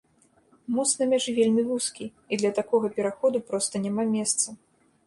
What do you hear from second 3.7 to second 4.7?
няма месца.